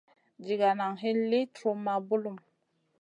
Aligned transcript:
Ɗiga 0.45 0.69
nan 0.79 0.93
hin 1.01 1.19
liw 1.31 1.45
truhma 1.55 1.93
bulum. 2.07 2.37